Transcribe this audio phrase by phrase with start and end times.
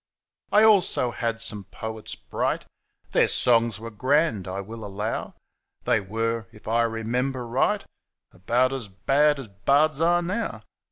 [0.51, 2.65] I also had some poets bright—
[3.11, 5.35] Their songs were grand, I will allow—
[5.85, 7.85] They were, if I remember right.
[8.31, 10.63] About as bad as bards are now.